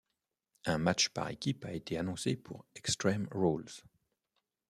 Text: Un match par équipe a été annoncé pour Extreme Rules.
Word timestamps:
Un 0.65 0.79
match 0.79 1.09
par 1.09 1.29
équipe 1.29 1.63
a 1.63 1.73
été 1.73 1.95
annoncé 1.95 2.35
pour 2.35 2.65
Extreme 2.73 3.27
Rules. 3.29 3.83